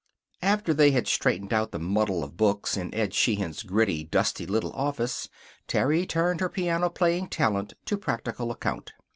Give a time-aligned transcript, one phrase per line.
[0.41, 4.71] After they had straightened out the muddle of books in Ed Sheehan's gritty, dusty little
[4.73, 5.29] office
[5.67, 8.93] Terry turned her piano playing talent to practical account.